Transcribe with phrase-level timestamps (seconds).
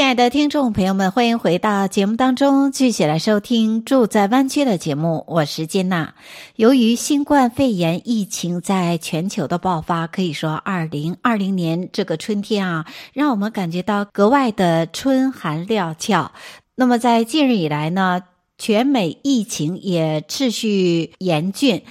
[0.00, 5.22] 亲爱的听众朋友们，欢迎回到节目当中，继续来收听《住在湾区》的节目。
[5.28, 6.14] 我是金娜。
[6.56, 16.32] 由于新冠肺炎疫情在全球的爆发，可以说2020年这个春天啊，让我们感觉到格外的春寒料峭。
[16.76, 18.22] 那么在近日以来呢，
[18.56, 21.82] 全美疫情也持续严峻，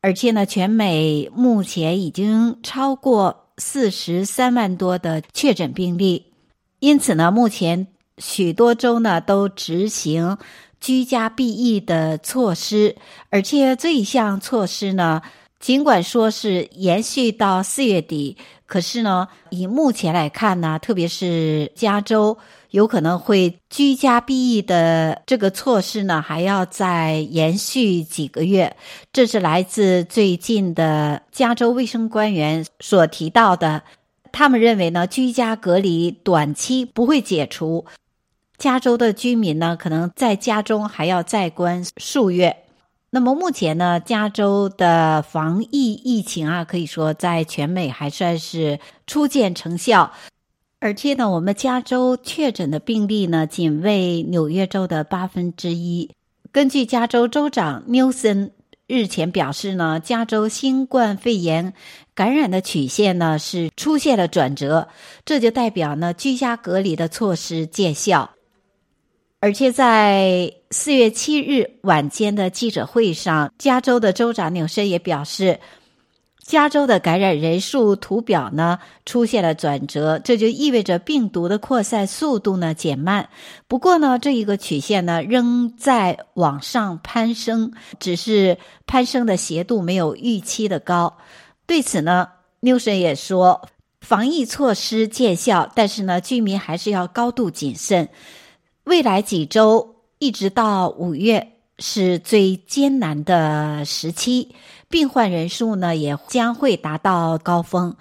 [0.00, 6.31] 而且呢，全美目前已经超过四十三万多的确诊病例。
[6.82, 7.86] 因此呢，目前
[8.18, 10.36] 许多州呢都执行
[10.80, 12.96] 居家避疫的措施，
[13.30, 15.22] 而且这一项措施呢，
[15.60, 22.36] 尽管说是延续到四月底，可是呢，以目前来看呢，特别是加州，
[22.70, 28.76] 有可能会居家避疫的这个措施呢，还要再延续几个月。
[29.12, 33.84] 这是来自最近的加州卫生官员所提到的。
[34.32, 37.84] 他们认为呢，居家隔离短期不会解除，
[38.56, 42.56] 加州的居民呢，可能在家中还要再关数月。
[43.10, 50.12] 那么目前呢，加州的防疫疫情啊，可以说在全美还算是初见成效，
[50.80, 56.10] 而且呢，我们加州确诊的病例呢，仅为纽约州的八分之一。
[56.50, 58.52] 根据加州州长纽森
[58.86, 61.74] 日前表示呢，加州新冠肺炎。
[62.14, 64.88] 感染的曲线呢是出现了转折，
[65.24, 68.30] 这就代表呢居家隔离的措施见效。
[69.40, 75.58] 而且在四月七日晚间的记者会上，加州的州长纽森也表示，
[76.44, 83.28] 加州的感染人数图表呢出现了转折，这就意味着病毒的扩散速度呢减慢。
[83.68, 91.16] 不过呢，这一个曲线呢仍在往上攀升，只是攀升的斜度没有预期的高。
[91.64, 92.28] 对此呢，
[92.60, 93.68] 纽森也说，
[94.00, 98.08] 防疫措施见效，但是呢，居民还是要高度谨慎。
[98.84, 104.54] 未来几周一直到五月是最艰难的时期，
[104.92, 107.96] 病患人数呢也将会达到高峰。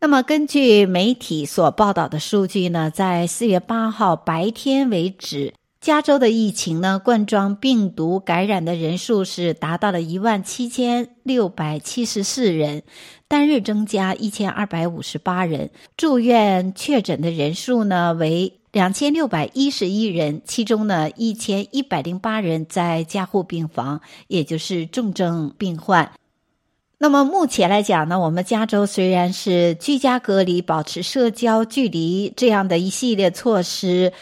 [0.00, 5.54] 那么，根据媒体所报道的数据呢，在四月八号白天为止。
[5.80, 12.82] 加州的疫情呢，冠状病毒感染的人数是达到了一万七千六百七十四人，
[13.28, 15.70] 单日增加一千二百五十八人。
[15.96, 26.12] 住院确诊的人数呢为两千六百一十一人，其中呢一千一百零八人在加护病房，也就是重症病患。
[26.98, 34.12] 那么目前来讲呢，我们加州虽然是居家隔离、保持社交距离这样的一系列措施。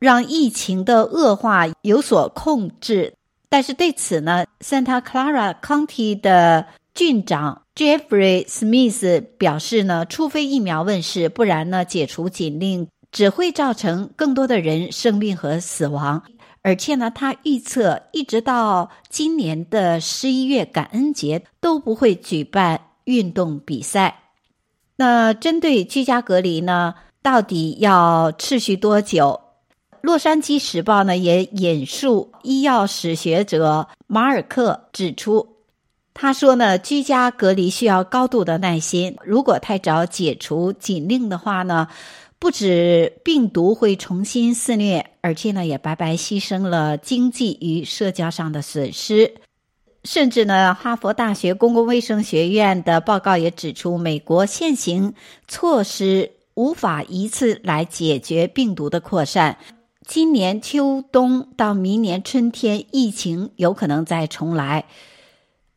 [0.00, 3.12] 让疫情的恶化有所控制，
[3.50, 6.64] 但是对此呢，Santa Clara County 的
[6.94, 16.22] 郡长 Jeffrey Smith 表示呢，除非疫苗问世，不然呢，解除禁令只会造成更多的人生病和死亡。
[16.62, 24.20] 而且呢，他预测一直到今年的十一月感恩节都不会举办运动比赛。
[24.96, 29.40] 那针对居家隔离呢，到底要持续多久？
[30.02, 35.46] 洛杉矶时报呢也引述医药史学者马尔克指出，
[36.12, 39.16] 他说呢，居家隔离需要高度的耐心。
[39.24, 41.88] 如果太早解除禁令的话呢，
[42.40, 49.34] 不止病毒会重新肆虐，而且呢，也白白牺牲了经济与社交上的损失。
[50.04, 55.12] 甚至呢，哈佛大学公共卫生学院的报告也指出，美国现行
[55.46, 59.58] 措施无法一次来解决病毒的扩散。
[60.06, 64.86] 今年秋冬到明年春天，疫情有可能再重来。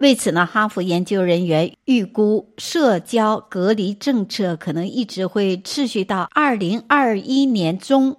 [0.03, 8.17] 为此呢，哈佛研究人员预估，社交隔离政策可能一直会持续到二零二一年中，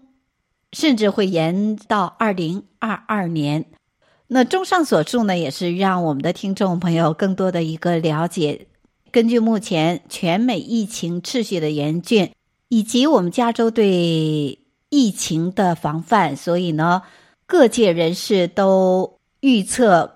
[0.72, 3.66] 甚至会延到二零二二年。
[4.28, 8.66] 那综上所述呢，也是让我们的听众朋友更多的一个了解。
[9.10, 12.30] 根据目前全美疫情持续的严峻，
[12.70, 14.58] 以及我们加州对。
[14.90, 17.02] 疫情的防范，所以呢，
[17.46, 20.13] 各界人士都预测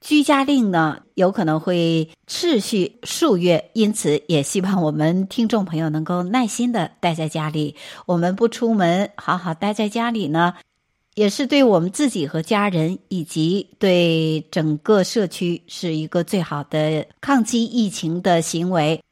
[0.00, 7.76] 居家令呢有可能会持续数月，因此也希望我们听众朋友能够耐心的待在家里，
[8.06, 10.54] 我们不出门，好好待在家里呢，
[11.14, 19.02] 也是对我们自己和家人以及对整个社区是一个最好的抗击疫情的行为。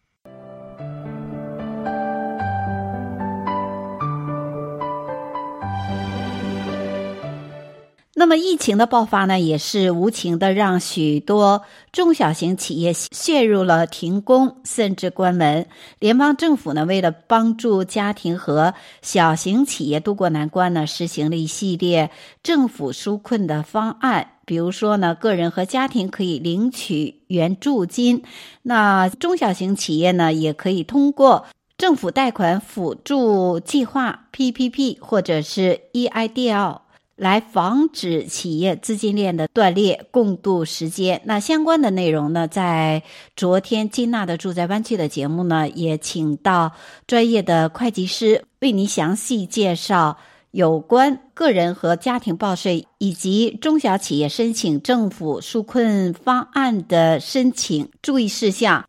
[8.18, 11.62] 那么疫情的爆发呢，也是无情的让许多
[11.92, 15.68] 中小型企业陷入了停工甚至关门。
[16.00, 22.10] 联邦政府呢，为了帮助家庭和小型企业渡过难关呢，实行了一系列
[22.42, 24.32] 政府纾困的方案。
[24.44, 28.24] 比如说呢，个人和家庭可以领取援助金，
[28.62, 36.80] 那中小型企业呢，也可以通过政府贷款辅助计划 （PPP） 或者是 EIDL。
[37.18, 41.20] 来防止企业资金链的断裂，共度时艰。
[41.24, 43.02] 那相关的内容呢，在
[43.34, 46.72] 昨天金娜的住在湾区的节目呢，也请到
[47.08, 50.16] 专业的会计师为您详细介绍
[50.52, 58.86] 有关个人和家庭报税以及中小企业申请政府纾困方案的申请注意事项。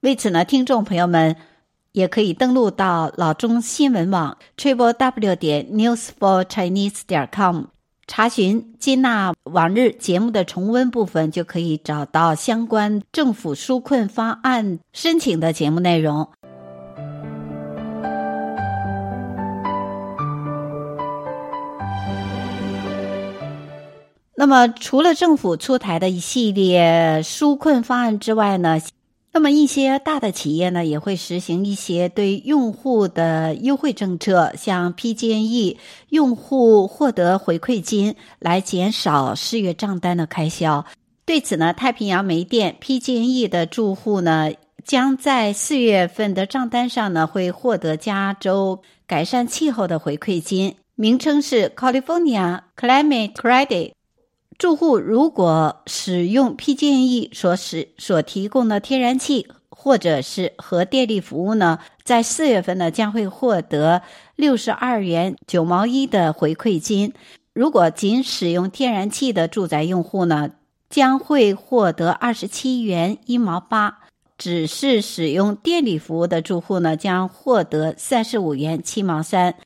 [0.00, 1.34] 为此呢，听众朋友们。
[1.92, 7.64] 也可以登录到老中新闻网 triple w 点 news for chinese 点 com
[8.06, 16.28] 查询金娜往日节目的重温部分，就可以找到相关政府纾困方案申请的节目内容。
[24.34, 28.78] 那么，除了政府出台的一系列纾困方案之外呢，
[29.34, 35.78] 那么一些大的企业呢，也会实行一些对用户的优惠政策，像 PG&E
[36.10, 40.84] 用户获得回馈金，来减少四月账单的开销。
[41.24, 44.50] 对此呢，太平洋煤电 PG&E 的住户呢，
[44.84, 53.92] 将在四月份的账单上呢，会获得加州改善气候的回馈金，名称是 California Climate Credit。
[54.62, 64.02] 住户如果使用 PG&E 所使所提供的天然气或者是核电力服务呢，在四月份呢将会获得
[64.36, 67.12] 六十二元九毛一的回馈金。
[67.52, 70.50] 如果仅使用天然气的住宅用户呢，
[70.88, 74.06] 将会获得二十七元一毛八；
[74.38, 79.56] 只是使用电力服务的住户呢，将获得三十五元七毛三。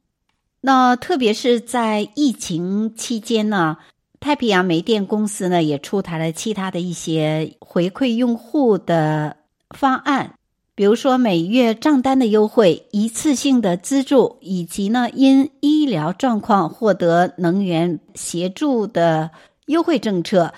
[0.62, 3.76] 那特别是在疫情期间呢。
[4.18, 9.36] 太平洋煤电公司呢，也出台了其他的一些回馈用户的
[9.70, 10.34] 方案，
[10.74, 19.30] 比如说每月账单的优惠、一次性的资助，以及呢因医疗状况获得能源协助的
[19.66, 20.54] 优惠政策。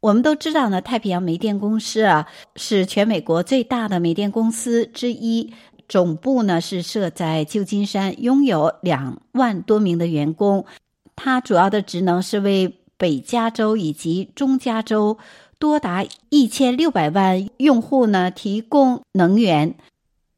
[0.00, 5.52] 我们都知道呢，太平洋煤电公司啊是全美国最大的煤电公司之一，
[5.88, 10.64] 总部呢是设在旧金山，拥有两万多名的员工。
[11.20, 15.18] 它主要的职能是为北加州以及中加州
[15.58, 19.74] 多达一千六百万用户呢提供能源，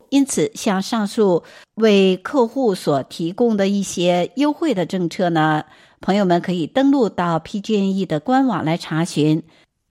[0.08, 1.44] 因此像上述
[1.74, 5.64] 为客户所提供的一些优惠的政策呢，
[6.00, 9.42] 朋友们可以登录到 PG&E 的官网来查询，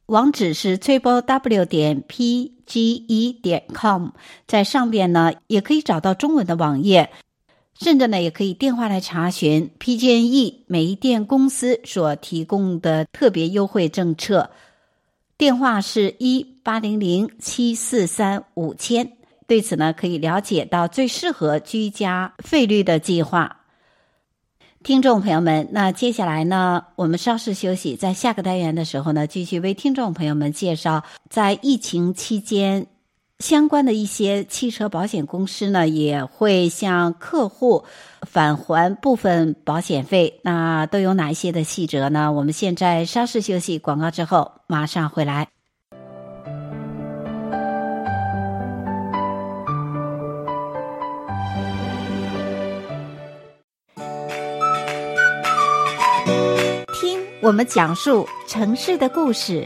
[0.08, 4.08] 网址是 triple w 点 pge 点 com，
[4.48, 7.12] 在上边呢也可以找到中文的网页。
[7.80, 14.50] 甚至呢，也可以电话来查询 PG&E 煤电公司所提供的特别优惠政策，
[15.38, 19.14] 电话是一八零零七四三五千。
[19.48, 23.62] 对此呢，可以了解到最适合居家费率的计划。
[24.83, 32.88] 听众朋友们，那接下来呢，我们稍事休息，在下个单元的时候呢，继续为听众朋友们介绍在疫情期间。
[33.40, 37.86] 相关的一些汽车保险公司呢，也会向客户
[38.22, 40.42] 返还部分保险费。
[40.44, 42.34] 那都有哪一些的细则呢？
[42.34, 45.48] 我们现在稍事休息，广告之后马上回来。
[57.02, 59.66] 听我们讲述城市的故事。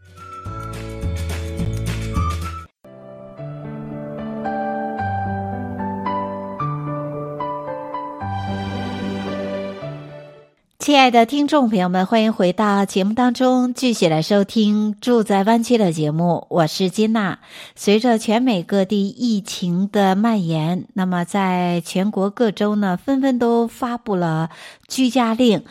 [10.91, 16.45] 亲爱的听众朋友们，欢迎回到节目当中，继续来收听《住在湾区》的节目。
[16.49, 17.39] 我是金娜。
[17.77, 24.49] 随着全美各地疫情的蔓延，那么在全国各州呢，纷纷都发布了
[24.89, 25.63] 居家令。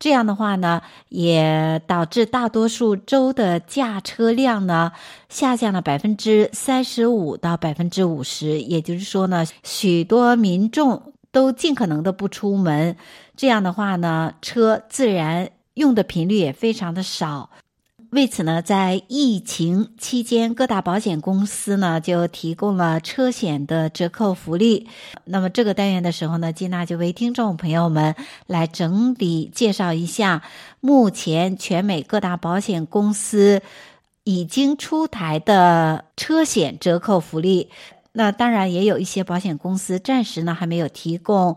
[0.00, 4.90] 这样的话呢，也导致大多数州的驾车量呢
[5.28, 8.60] 下降了百分之三十五到百分之五十。
[8.60, 12.96] 也就是说呢，许多民众都尽可能的不出门，
[13.36, 17.50] 这样的话呢，车自然用的频率也非常的少。
[18.08, 24.88] 为此呢，在疫情期间，各大保险公司呢就提供了车险的折扣福利。
[25.24, 28.14] 那么这个单元的时候呢，金娜就为听众朋友们
[28.46, 30.42] 来整理介绍一下
[30.80, 33.60] 目前全美各大保险公司
[34.24, 37.68] 已经出台的车险折扣福利。
[38.16, 41.56] 那当然也有一些保险公司暂时呢还没有提供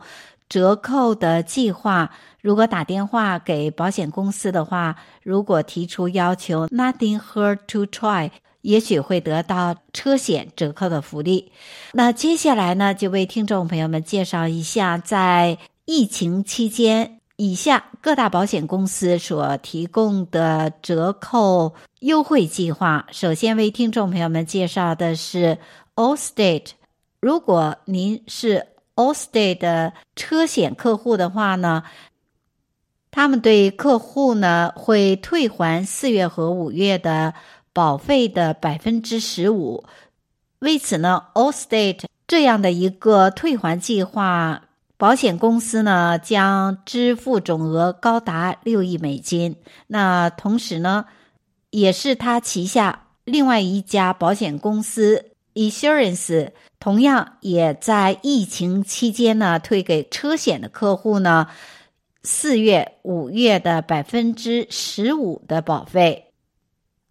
[0.49, 2.11] 折扣的计划。
[2.41, 11.51] 如果打电话给保险公司的话，如果提出要求，Nothing hurt to try，也许会得到车险折扣的福利。
[11.93, 23.05] 那接下来呢，就为听众朋友们介绍一下，在疫情期间，以下各大保险公司所提供的折扣优惠计划。
[23.11, 25.57] 首先为听众朋友们介绍的是
[25.99, 26.67] Allstate。
[27.19, 31.83] 如果您是 Allstate 的车险客户的话呢，
[33.11, 37.33] 他们对客户呢会退还四月和五月的
[37.73, 39.83] 保费的百分之十五。
[40.59, 49.57] 为此呢，Allstate 这样的一个退还计划，保险公司呢将支付总额高达六亿美金。
[49.87, 51.07] 那同时呢，
[51.71, 61.47] 也是他旗下另外一家保险公司 Insurance 同样也在疫情期间呢退给车险的客户呢。
[62.21, 66.33] 四月、五月的百分之十五的保费，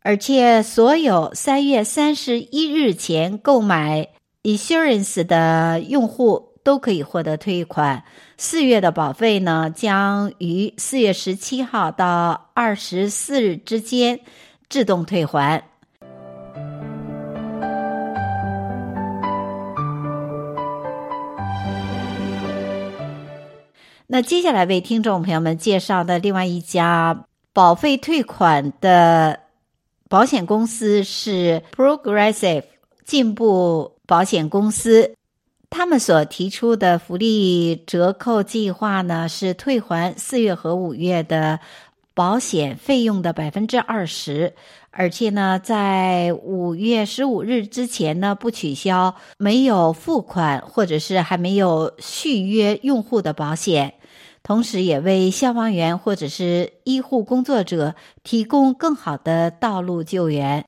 [0.00, 4.08] 而且所有三月三十一日前购买
[4.42, 8.04] Insurance 的用户都可以获得退款。
[8.36, 14.20] 四月的保费呢，将于四月十七号到二十四日之间
[14.68, 15.70] 自动退还。
[24.10, 29.38] 那接下来为听众朋友们介绍的另外一家保费退款的
[30.08, 32.64] 保险公司是 Progressive
[33.04, 35.14] 进步保险公司，
[35.68, 41.60] 他们所提出的福利折扣计划呢，是退还四月和五月的
[42.14, 44.54] 保险费用的百分之二十，
[44.90, 53.92] 而且呢，在五月十五日之前呢，不取消没有付款或者是还没有续约用户的保险。
[54.48, 60.64] 同时，也为消防员或者是医护工作者提供更好的道路救援，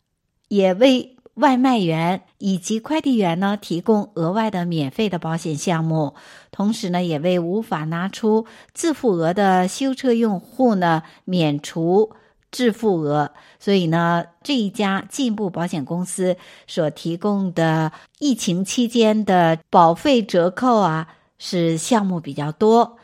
[0.49, 6.15] 也为外卖员以及快递员呢提供额外的免费的保险项目。
[6.51, 8.45] 同时呢，也为无法拿出
[8.75, 12.13] 自付额的修车用户呢免除
[12.53, 13.33] 自付额。
[13.59, 21.09] 所以呢，这一家进步保险公司所提供的疫情期间的保费折扣啊，
[21.39, 22.99] 是项目比较多。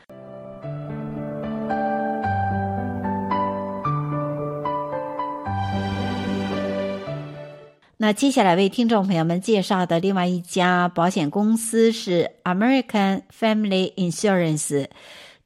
[7.98, 14.88] 那接下来为听众朋友们介绍的另外一家保险公司是 American Family Insurance。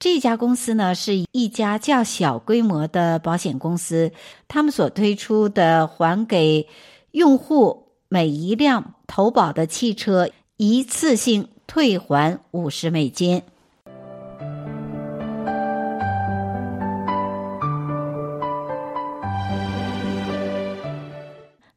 [0.00, 4.10] 这家公司呢是一家较小规模的保险公司，
[4.48, 6.66] 他们所推出的还给
[7.12, 13.42] 用户每一辆投保的汽车一次性退还五十美金。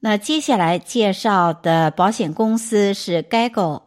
[0.06, 3.84] 那接下来介绍的保险公司是 Geico，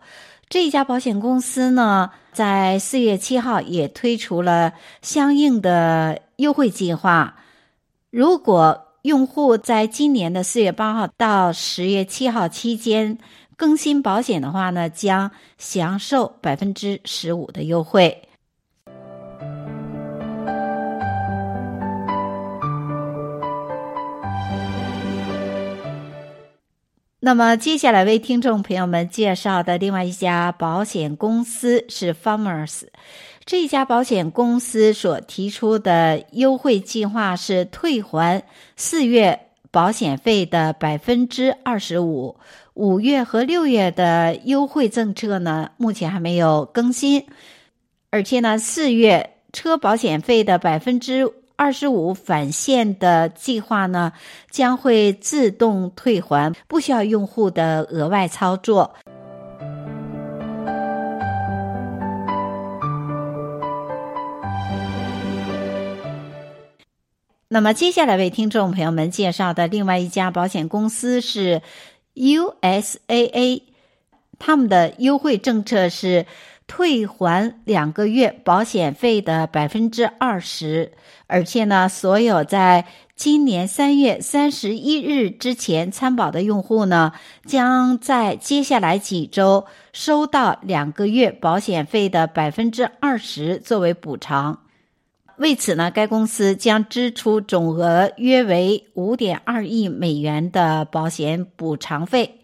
[0.48, 7.36] 这家保险公司呢，在四月七号也推出了相应的优惠计划。
[8.10, 13.18] 如果用户在今年的四月八号到十月七号期间
[13.54, 18.22] 更新保险的话呢，将享受百分之十五的优惠。
[27.26, 32.82] 那么接下来为听众朋友们介绍的另外一家保险公司是 Farmers。
[33.44, 38.44] 这家保险公司所提出的优惠计划是退还
[38.76, 42.36] 四月保险费的百分之二十五，
[42.74, 47.26] 五月和六月的优惠政策呢，目前还没有更新，
[48.10, 51.28] 而且呢，四月车保险费的百分之。
[51.56, 54.12] 二十五返现的计划呢，
[54.50, 58.94] 将会自动退还，不需要用户的额外操作。
[67.48, 71.62] 那么接下来为听众朋友们介绍的另外一家保险公司是
[72.14, 73.62] USAA，
[74.38, 76.26] 他们的优惠政策是
[76.66, 80.92] 退还两个月保险费的百分之二十，
[81.26, 87.12] 而且呢，所有在今年三月三十一日之前参保的用户呢，
[87.46, 94.60] 将在接下来几周收到两个月保险费的百分之二十作为补偿。
[95.36, 102.40] 为此呢，该公司将支出总额约为五点二亿美元的保险补偿费。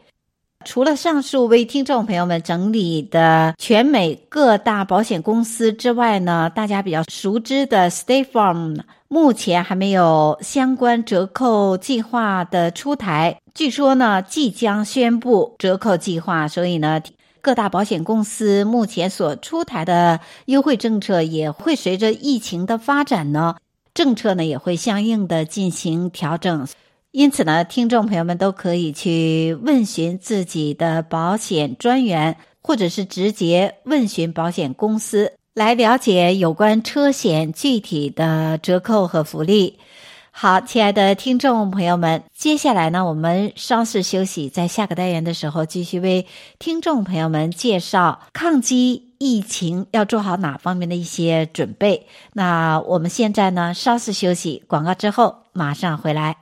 [0.65, 17.01] 除了上述为听众朋友们整理的全美各大保险公司之外呢，大家比较熟知的 State Farm 目前还没有相关折扣计划的出台，据说呢即将宣布折扣计划，所以呢
[17.41, 23.57] 各大保险公司目前所出台的优惠政策也会随着疫情的发展呢，
[23.95, 26.67] 政策呢也会相应的进行调整。
[27.13, 39.79] 因此呢，听众朋友们都可以去问询自己的保险专员，或者是直接问询保险公司，来了解有关车险具体的折扣和福利。
[40.31, 46.27] 好，亲爱的听众朋友们，接下来呢，我们稍事休息，在下个单元的时候，继续为
[46.59, 52.07] 听众朋友们介绍抗击疫情要做好哪方面的一些准备。
[52.33, 56.42] 那我们现在呢，稍事休息，广告之后马上回来。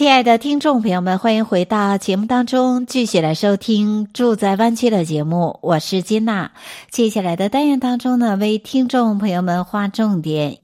[0.00, 5.58] 亲爱的听众朋友们，欢迎回到节目当中，继续来收听《住在湾区》的节目。
[5.60, 6.52] 我是金娜。
[6.88, 10.56] 接下来的单元当中呢，为听众朋友们划重点，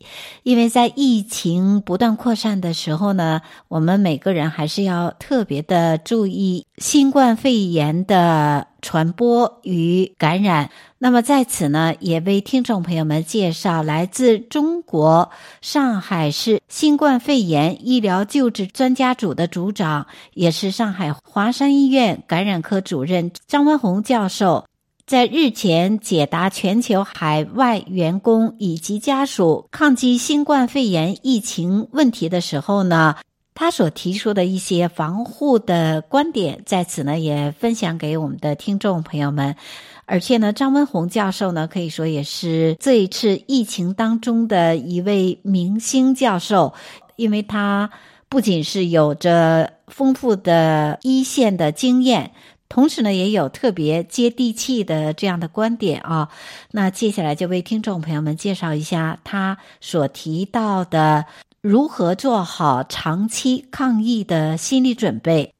[0.43, 10.71] 因为在疫情不断扩散的时候呢，我们每个人还是要特别的注意新冠肺炎的传播与感染。
[10.99, 24.67] 那么在此呢，也为听众朋友们介绍来自中国上海市新冠肺炎医疗救治专家组的组长，也是上海华山医院感染科主任张文宏教授，
[25.07, 33.17] 在日前解答全球海外员工以及家属抗击新冠肺炎疫情问题的时候呢，
[33.57, 39.57] 他所提出的一些防护的观点，在此呢也分享给我们的听众朋友们。
[40.05, 46.75] 而且呢，张文宏教授呢，可以说也是这一次疫情当中的一位明星教授，
[47.17, 47.91] 因为他
[48.29, 52.33] 不仅是有着丰富的一线的经验，
[52.69, 56.29] 同时呢，也有特别接地气的这样的观点啊。
[56.71, 61.25] 那接下来就为听众朋友们介绍一下他所提到的
[61.67, 65.53] 如何做好长期抗疫的心理准备。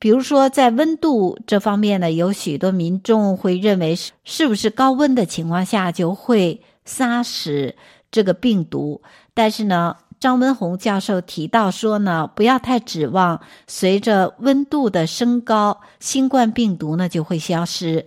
[0.00, 7.74] 比如说，在温度这方面呢，有许多民众会认为是是不是高温的情况下就会杀死
[8.10, 9.02] 这个病毒？
[9.34, 18.06] 但是呢，张文宏教授提到说呢，不要太指望随着温度的升高，新冠病毒呢就会消失。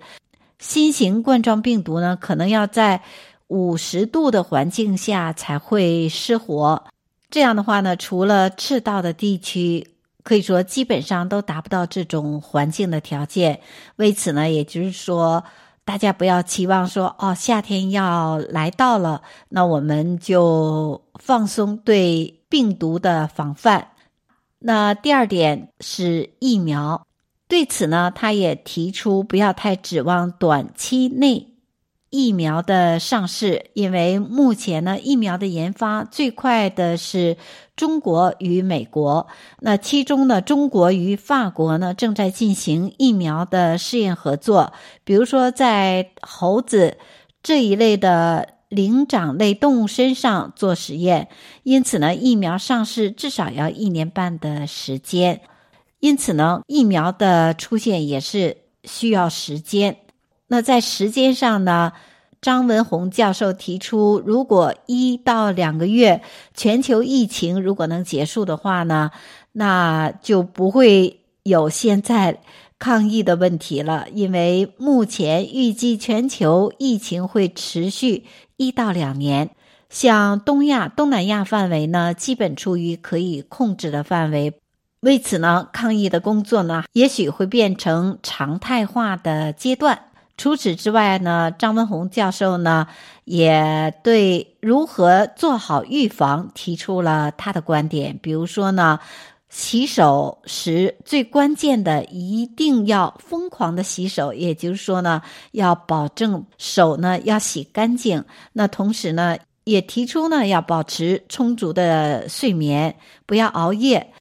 [0.58, 3.04] 新型冠状病毒呢，可能要在
[3.50, 6.84] 五十度的环境下才会失活。
[7.30, 9.92] 这样的话呢，除了赤道的地区。
[10.24, 13.60] 可以说，基本上都达不到这种环境的条件。
[13.98, 15.44] 为此呢，也就是说，
[15.84, 23.90] 大家不要期望说，哦，夏天要来到了，那我们就放松对病毒的防范。
[24.58, 27.06] 那第二点是疫苗，
[27.48, 31.55] 对此呢，他也提出不要太指望短期内。
[32.16, 37.36] 疫苗的上市，因为目前呢，疫苗的研发最快的是
[37.76, 39.28] 中国与美国。
[39.60, 44.72] 那其中呢，中国与法国呢正在进行疫苗的试验合作，
[45.04, 46.98] 比如说在猴子
[47.44, 51.28] 这一类的灵长类动物身上做实验。
[51.64, 55.42] 因此呢，疫苗上市至少要一年半的时间。
[56.00, 59.98] 因此呢，疫苗的出现也是需要时间。
[60.48, 61.94] 那在时间上呢，
[62.42, 66.22] 张文宏教授提出，如果一到两个月
[66.54, 69.12] 全球疫情如果能结束的话呢，
[69.54, 72.40] 那就不会有现在
[72.78, 78.26] 抗疫的问题了，因为目前预计全球疫情会持续
[78.58, 79.50] 一到两年。
[79.90, 84.54] 像东亚、东南亚范围呢，基本处于可以控制的范围。
[85.00, 90.05] 为此呢，抗疫的工作呢，也许会变成常态化的阶段。
[90.38, 92.88] 除此之外呢，张文宏教授呢，
[93.24, 98.20] 也对如何做好预防提出了他的观点。
[98.22, 99.00] 比如说呢，
[99.48, 105.22] 洗手时最关键的一定要疯狂的洗手，也就是说呢，
[105.52, 108.24] 要保证手呢要洗干净。
[108.52, 112.94] 那同时呢，也提出呢要保持充足的睡眠，
[113.26, 114.12] 不要熬夜。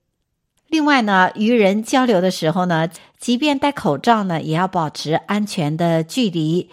[0.74, 6.68] 另外呢，与人交流的时候呢，即便戴口罩呢，也要保持安全的距离，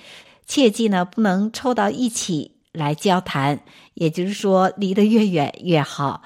[0.48, 3.60] 切记呢不能凑到一起来交谈，
[3.94, 6.24] 也就是说离得越远越好。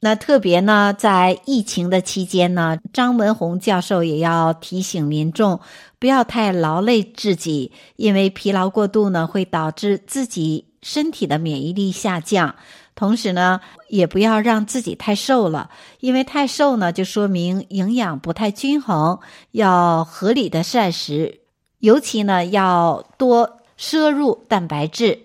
[0.00, 5.60] 那特别呢，在疫情的期间呢，张文宏教授也要提醒民众
[6.00, 12.56] 不要太劳累自己，因为疲劳过度呢会导致自己身体的免疫力下降。
[12.96, 15.68] 同时呢，也不要让自己太瘦了，
[16.00, 21.40] 因为太瘦呢，就说明营养不太均衡，要合理的膳食，
[21.78, 25.20] 尤其呢，要多摄入蛋白质，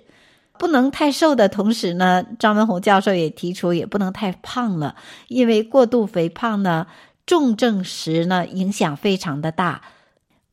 [0.60, 4.98] 不能太瘦的同时呢，张文宏教授也提出，也不能太胖了，
[5.30, 6.88] 因为过度肥胖呢，
[7.26, 9.82] 重症时呢，影响非常的大。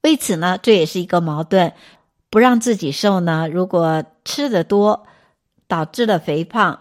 [0.03, 1.73] 为此呢，这也是一个矛盾，
[2.31, 5.05] 不让自己瘦呢，如果吃得多，
[5.67, 6.79] 导致了肥胖。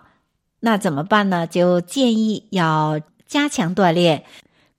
[0.60, 1.46] 那怎么办呢？
[1.46, 4.24] 就建议要加强锻炼，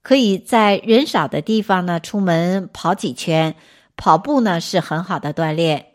[0.02, 3.54] 可以在人少的地方呢出门跑几圈，
[3.96, 5.86] 跑步呢是很好的锻炼。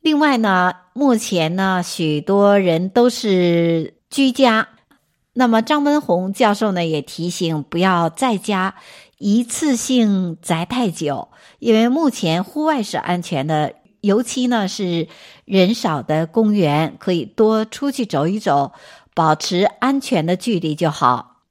[0.00, 4.68] 另外呢，目前呢许多人都是居家，
[5.34, 8.74] 那么张文宏教授呢也提醒不要在家
[9.18, 11.28] 一次性宅太久，
[11.60, 13.74] 因为目前户外是安全的。
[14.08, 15.06] 尤其呢是
[15.44, 18.72] 人少的公园，可以多出去走一走，
[19.12, 21.42] 保持安全的距离就好。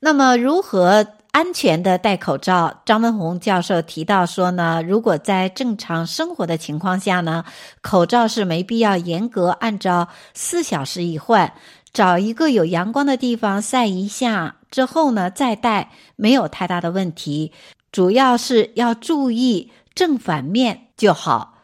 [0.00, 2.82] 那么，如何安全的戴口罩？
[2.84, 7.44] 张文宏教授提到说呢，如果在正常生活的情况下呢，
[7.80, 11.54] 口罩是没必要严格按照四小时一换。
[11.96, 17.52] 找一个有阳光的地方晒一下之后呢，再戴没有太大的问题。
[17.90, 21.62] 主要是要注意正反面就好。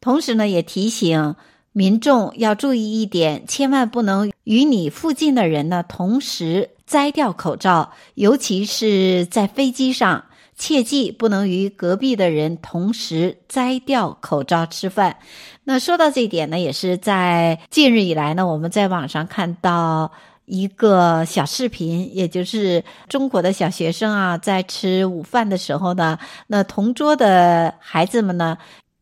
[0.00, 1.34] 同时呢，也提醒
[1.72, 10.26] 民众要注意一点，千万不能与你附近的人呢同时摘掉口罩，尤其是在飞机上。
[10.56, 15.16] 切记不能与隔壁的人同时摘掉口罩吃饭。
[15.64, 20.12] 那说到这一点呢，也是在近日以来呢，我们在网上看到
[20.44, 28.58] 一个小视频，也就是中国的小学生啊，在吃午饭的时候呢，那同桌的孩子们呢，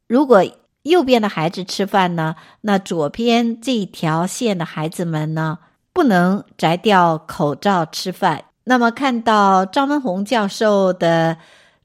[0.07, 0.45] 如果
[0.83, 5.59] 右边的孩子吃饭呢，那左边这条线的孩子们呢，
[5.93, 8.45] 不能摘掉口罩吃饭。
[8.65, 11.37] 那么看到张文宏教授的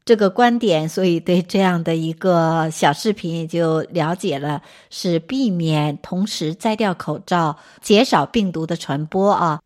[0.04, 9.62] 这个观点，所以对这样的一个小视频也就了解了，是避免同时摘掉口罩，减少病毒的传播啊。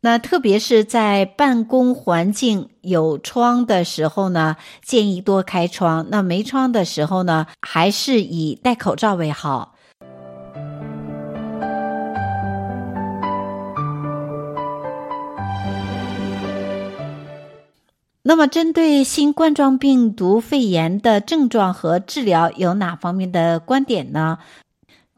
[0.00, 9.74] 那特别是在办公环境有窗的时候呢，建议多开窗；那没窗的时候呢，还是以戴口罩为好。
[18.28, 24.36] 那么，针对新冠状病毒肺炎的症状和治疗，有哪方面的观点呢？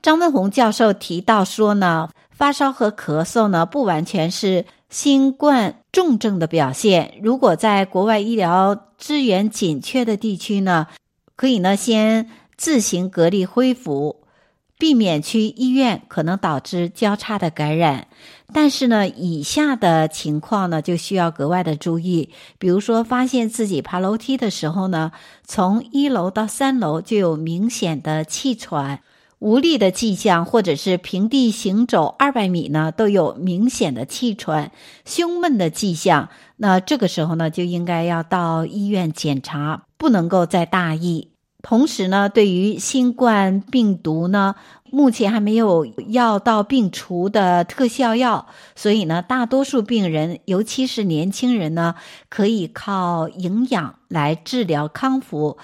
[0.01, 7.14] 张文宏教授提到说呢，发烧和咳嗽呢，不完全是新冠重症的表现。
[7.20, 10.87] 如果在国外医疗资源紧缺的地区呢，
[11.35, 14.19] 可以呢先自行隔离恢复。
[14.80, 18.06] 避免去医院可能导致交叉的感染，
[18.52, 22.30] 但是呢，以下的情况呢就需要格外的注意。
[22.58, 25.12] 比如说，发现自己爬楼梯的时候呢，
[25.44, 29.00] 从一楼到三楼就有明显的气喘、
[29.38, 34.72] 无力的迹象，或者是平地行走二百米呢都有明显的气喘、
[35.04, 41.29] 胸闷的迹象，那这个时候呢就应该要到医院检查，不能够再大意。
[41.62, 44.55] 同时呢，对于新冠病毒呢，
[44.90, 51.94] 目前还没有药到病除的特效药，所以呢，大多数病人，尤其是年轻人呢，
[52.29, 55.59] 可以靠营养来治疗康复。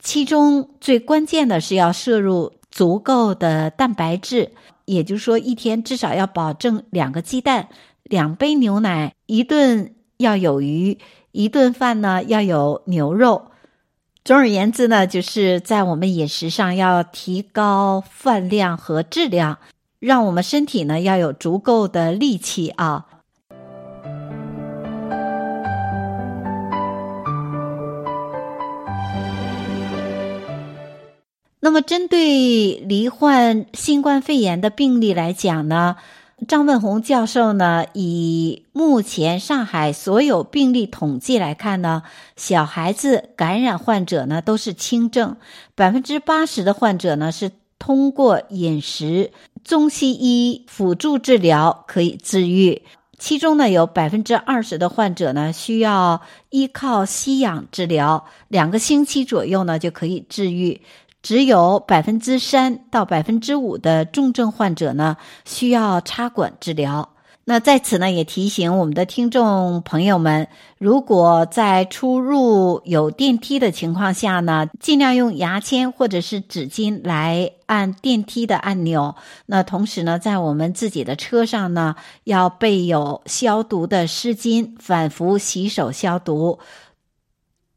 [0.00, 4.52] 其中最关键的是要摄入足够的蛋白质，
[4.84, 7.68] 也就是说，一天至少要保证两个鸡蛋、
[8.02, 10.98] 两杯牛奶，一顿要有鱼，
[11.32, 13.46] 一顿饭呢要有牛肉。
[14.26, 19.58] 总而言之呢，就是在我们饮食上要提高饭量和质量，
[20.00, 23.06] 让我们身体呢要有足够的力气啊。
[31.60, 35.94] 那么，针对罹患新冠肺炎的病例来讲呢，
[36.46, 42.04] 张文宏教授呢，以目前上海所有病例统计来看呢，
[42.36, 45.36] 小孩子感染患者呢都是轻症，
[45.74, 49.32] 百分之八十的患者呢是通过饮食、
[49.64, 52.82] 中西医辅助治疗可以治愈，
[53.18, 60.80] 其中呢有百分之二十的患者呢需要依靠吸氧治疗，两个星期左右呢就可以治愈。
[61.26, 67.16] 只有百分之三到百分之五的重症患者呢，需要插管治疗。
[67.42, 70.46] 那在此呢，也提醒我们的听众朋友们，
[70.78, 79.16] 如果在出入有电梯的情况下呢，尽量用牙签或者是纸巾来按电梯的按钮。
[79.46, 86.60] 那同时呢，在我们自己的车上呢，要备有消毒的湿巾，反复洗手消毒。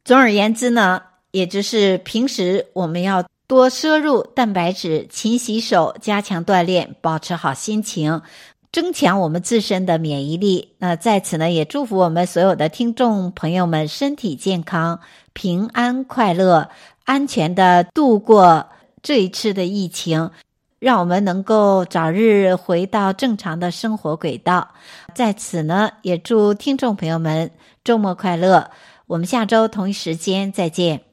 [0.05, 3.25] 总而言之呢，也就是平时我们要。
[3.49, 8.21] 多摄入蛋白质，勤洗手，加强锻炼，保持好心情，
[8.71, 10.75] 增强我们自身的免疫力。
[10.77, 14.99] 那在此呢，也祝福我们所有的听众朋友们身体健康、
[15.33, 16.69] 平安快乐、
[17.05, 18.67] 安全的度过
[19.01, 20.29] 这一次的疫情，
[20.77, 24.67] 让我们能够早日回到正常的生活轨道。
[25.15, 27.49] 在此呢，也祝听众朋友们
[27.83, 28.69] 周末快乐。
[29.07, 31.08] 我们下周同一时间再见。